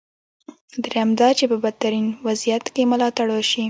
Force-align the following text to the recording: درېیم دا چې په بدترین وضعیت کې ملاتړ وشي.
درېیم 0.83 1.09
دا 1.19 1.29
چې 1.37 1.45
په 1.51 1.57
بدترین 1.63 2.05
وضعیت 2.27 2.65
کې 2.73 2.89
ملاتړ 2.91 3.27
وشي. 3.31 3.59